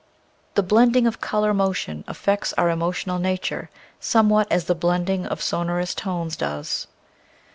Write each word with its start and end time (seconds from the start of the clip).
The 0.55 0.63
blending 0.63 1.05
of 1.05 1.21
color 1.21 1.53
motion 1.53 2.03
affects 2.07 2.53
our 2.53 2.71
emotional 2.71 3.19
nature 3.19 3.69
somewhat 3.99 4.51
as 4.51 4.65
the 4.65 4.73
blending 4.73 5.27
of 5.27 5.43
sonorous 5.43 5.93
tones 5.93 6.35
does. 6.35 6.87